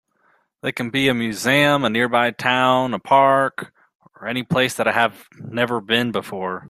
They 0.63 0.71
can 0.71 0.89
be 0.89 1.07
a 1.09 1.13
museum, 1.13 1.83
a 1.85 1.89
nearby 1.89 2.31
town, 2.31 2.93
a 2.95 2.99
park, 2.99 3.71
or 4.19 4.27
any 4.27 4.41
place 4.43 4.73
that 4.75 4.87
I 4.87 4.91
have 4.93 5.25
never 5.39 5.79
been 5.81 6.11
before. 6.11 6.59